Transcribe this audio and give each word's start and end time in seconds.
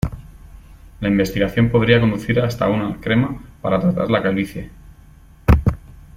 La 0.99 1.09
investigación 1.09 1.69
podría 1.69 1.99
conducir 1.99 2.39
hasta 2.39 2.67
una 2.67 2.99
crema 2.99 3.39
para 3.61 3.79
tratar 3.79 4.09
la 4.09 4.23
calvicie. 4.23 4.71